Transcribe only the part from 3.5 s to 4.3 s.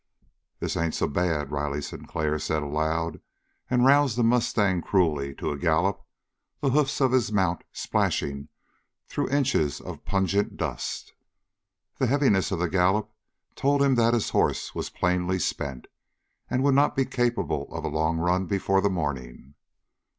and roused the